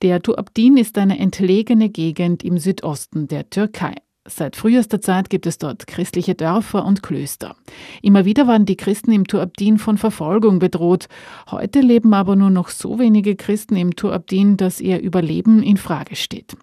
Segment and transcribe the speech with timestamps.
[0.00, 3.96] Der Tuabdin ist eine entlegene Gegend im Südosten der Türkei.
[4.28, 7.56] Seit frühester Zeit gibt es dort christliche Dörfer und Klöster.
[8.00, 11.08] Immer wieder waren die Christen im Tuabdin von Verfolgung bedroht.
[11.50, 16.14] Heute leben aber nur noch so wenige Christen im Tuabdin, dass ihr Überleben in Frage
[16.14, 16.56] steht.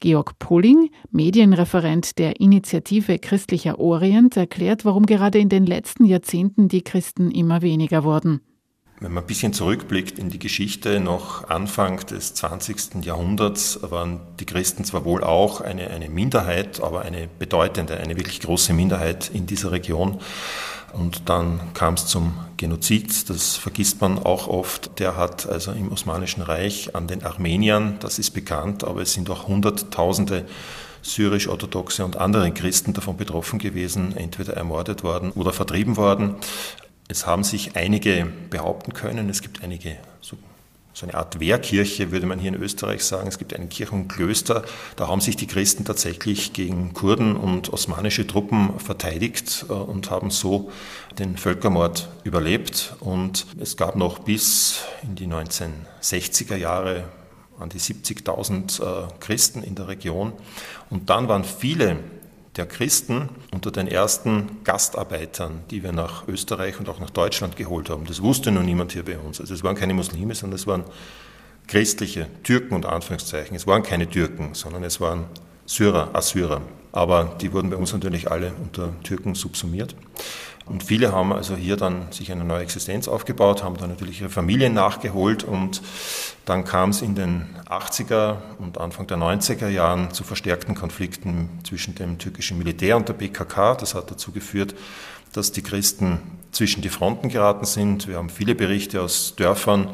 [0.00, 6.82] Georg Polling, Medienreferent der Initiative Christlicher Orient, erklärt, warum gerade in den letzten Jahrzehnten die
[6.82, 8.40] Christen immer weniger wurden.
[9.02, 13.04] Wenn man ein bisschen zurückblickt in die Geschichte, noch Anfang des 20.
[13.04, 18.38] Jahrhunderts waren die Christen zwar wohl auch eine, eine Minderheit, aber eine bedeutende, eine wirklich
[18.38, 20.20] große Minderheit in dieser Region.
[20.92, 25.00] Und dann kam es zum Genozid, das vergisst man auch oft.
[25.00, 29.28] Der hat also im Osmanischen Reich an den Armeniern, das ist bekannt, aber es sind
[29.30, 30.44] auch Hunderttausende
[31.02, 36.36] syrisch-orthodoxe und andere Christen davon betroffen gewesen, entweder ermordet worden oder vertrieben worden.
[37.12, 40.38] Es haben sich einige behaupten können, es gibt einige, so,
[40.94, 43.28] so, eine Art Wehrkirche, würde man hier in Österreich sagen.
[43.28, 44.64] Es gibt eine Kirche und Klöster.
[44.96, 50.30] Da haben sich die Christen tatsächlich gegen Kurden und osmanische Truppen verteidigt äh, und haben
[50.30, 50.72] so
[51.18, 52.94] den Völkermord überlebt.
[53.00, 57.04] Und es gab noch bis in die 1960er Jahre
[57.60, 60.32] an die 70.000 äh, Christen in der Region.
[60.88, 61.98] Und dann waren viele
[62.56, 67.88] der Christen unter den ersten Gastarbeitern, die wir nach Österreich und auch nach Deutschland geholt
[67.88, 68.04] haben.
[68.04, 69.40] Das wusste noch niemand hier bei uns.
[69.40, 70.84] Also es waren keine Muslime, sondern es waren
[71.66, 73.56] christliche Türken und Anführungszeichen.
[73.56, 75.24] Es waren keine Türken, sondern es waren
[75.64, 76.60] Syrer, Assyrer.
[76.92, 79.96] Aber die wurden bei uns natürlich alle unter Türken subsumiert.
[80.66, 84.30] Und viele haben also hier dann sich eine neue Existenz aufgebaut, haben dann natürlich ihre
[84.30, 85.82] Familien nachgeholt und
[86.44, 91.94] dann kam es in den 80er und Anfang der 90er Jahren zu verstärkten Konflikten zwischen
[91.96, 93.74] dem türkischen Militär und der PKK.
[93.74, 94.74] Das hat dazu geführt,
[95.32, 96.20] dass die Christen
[96.52, 98.06] zwischen die Fronten geraten sind.
[98.06, 99.88] Wir haben viele Berichte aus Dörfern,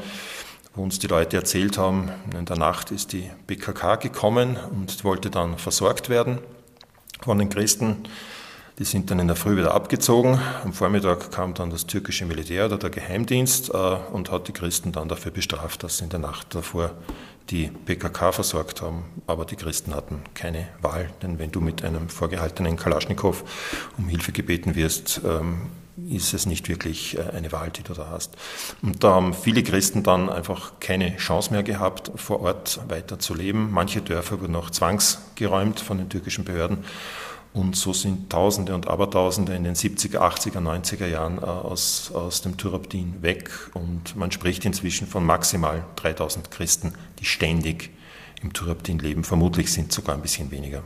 [0.74, 5.30] wo uns die Leute erzählt haben, in der Nacht ist die PKK gekommen und wollte
[5.30, 6.40] dann versorgt werden
[7.28, 8.04] von den Christen.
[8.78, 10.40] Die sind dann in der Früh wieder abgezogen.
[10.64, 14.92] Am Vormittag kam dann das türkische Militär oder der Geheimdienst äh, und hat die Christen
[14.92, 16.92] dann dafür bestraft, dass sie in der Nacht davor
[17.50, 19.04] die PKK versorgt haben.
[19.26, 23.44] Aber die Christen hatten keine Wahl, denn wenn du mit einem vorgehaltenen Kalaschnikow
[23.98, 25.66] um Hilfe gebeten wirst, ähm,
[26.08, 28.36] ist es nicht wirklich äh, eine Wahl, die du da hast.
[28.82, 33.34] Und da haben viele Christen dann einfach keine Chance mehr gehabt, vor Ort weiter zu
[33.34, 33.70] leben.
[33.72, 36.84] Manche Dörfer wurden auch zwangsgeräumt von den türkischen Behörden.
[37.54, 42.42] Und so sind Tausende und Abertausende in den 70er, 80er, 90er Jahren äh, aus, aus
[42.42, 43.50] dem Turabdin weg.
[43.74, 47.90] Und man spricht inzwischen von maximal 3000 Christen, die ständig
[48.42, 49.24] im Turabdin leben.
[49.24, 50.84] Vermutlich sind sogar ein bisschen weniger.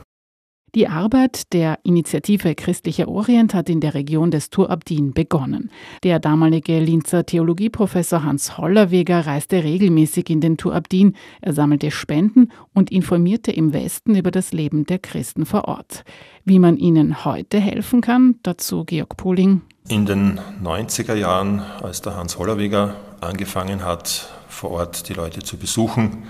[0.75, 5.69] Die Arbeit der Initiative Christlicher Orient hat in der Region des Turabdin begonnen.
[6.01, 12.91] Der damalige Linzer Theologieprofessor Hans Hollerweger reiste regelmäßig in den Turabdin, er sammelte Spenden und
[12.91, 16.05] informierte im Westen über das Leben der Christen vor Ort.
[16.43, 19.61] Wie man ihnen heute helfen kann, dazu Georg Poling.
[19.89, 25.57] In den 90er Jahren, als der Hans Hollerweger angefangen hat, vor Ort die Leute zu
[25.57, 26.23] besuchen,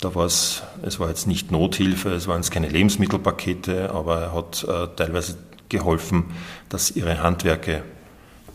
[0.00, 4.34] da war es, es war jetzt nicht Nothilfe, es waren jetzt keine Lebensmittelpakete, aber er
[4.34, 5.36] hat äh, teilweise
[5.68, 6.34] geholfen,
[6.68, 7.82] dass ihre Handwerke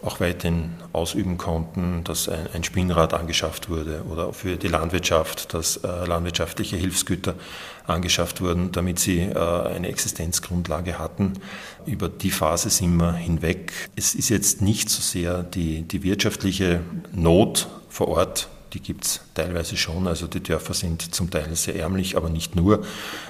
[0.02, 5.78] auch weiterhin ausüben konnten, dass ein, ein Spinnrad angeschafft wurde oder für die Landwirtschaft, dass
[5.78, 7.36] äh, landwirtschaftliche Hilfsgüter
[7.86, 11.34] angeschafft wurden, damit sie äh, eine Existenzgrundlage hatten.
[11.86, 13.74] Über die Phase sind wir hinweg.
[13.96, 19.22] Es ist jetzt nicht so sehr die, die wirtschaftliche Not vor Ort, die gibt es
[19.34, 20.08] teilweise schon.
[20.08, 22.84] Also die Dörfer sind zum Teil sehr ärmlich, aber nicht nur.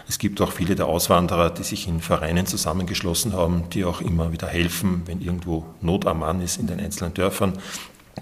[0.08, 4.32] Es gibt auch viele der Auswanderer, die sich in Vereinen zusammengeschlossen haben, die auch immer
[4.32, 7.54] wieder helfen, wenn irgendwo Not am Mann ist in den einzelnen Dörfern.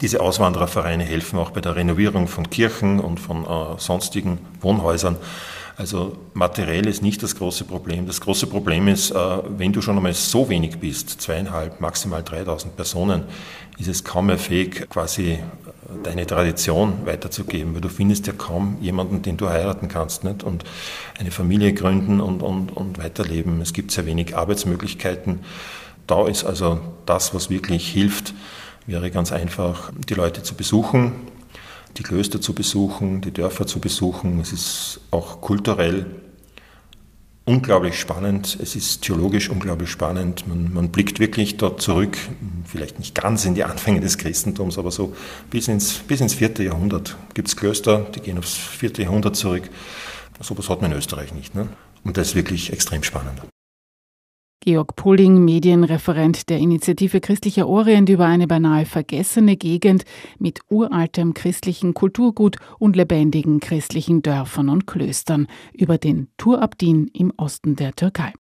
[0.02, 5.18] Diese Auswanderervereine helfen auch bei der Renovierung von Kirchen und von äh, sonstigen Wohnhäusern.
[5.78, 8.08] Also materiell ist nicht das große Problem.
[8.08, 9.16] Das große Problem ist, äh,
[9.48, 13.26] wenn du schon einmal so wenig bist, zweieinhalb, maximal 3000 Personen,
[13.78, 15.40] ist es kaum mehr fähig, quasi äh,
[16.02, 20.42] deine Tradition weiterzugeben, weil du findest ja kaum jemanden, den du heiraten kannst nicht?
[20.42, 20.64] und
[21.20, 23.62] eine Familie gründen und, und, und weiterleben.
[23.62, 25.42] Es gibt sehr wenig Arbeitsmöglichkeiten.
[26.08, 28.34] Da ist also das, was wirklich hilft,
[28.88, 31.12] wäre ganz einfach, die Leute zu besuchen,
[31.98, 34.40] die Klöster zu besuchen, die Dörfer zu besuchen.
[34.40, 36.06] Es ist auch kulturell
[37.46, 38.58] unglaublich spannend.
[38.62, 40.48] Es ist theologisch unglaublich spannend.
[40.48, 42.18] Man, man, blickt wirklich dort zurück,
[42.66, 45.16] vielleicht nicht ganz in die Anfänge des Christentums, aber so
[45.50, 49.70] bis ins, bis ins vierte Jahrhundert gibt es Klöster, die gehen aufs vierte Jahrhundert zurück.
[50.42, 51.56] So etwas hat man in Österreich nicht.
[51.56, 51.70] Ne?
[52.04, 53.42] Und das ist wirklich extrem spannend.
[54.68, 60.04] Georg Pulling, Medienreferent der Initiative Christlicher Orient über eine beinahe vergessene Gegend
[60.40, 67.32] mit uraltem christlichen Kulturgut und lebendigen christlichen Dörfern und Klöstern über den Tur Abdin im
[67.38, 68.34] Osten der Türkei.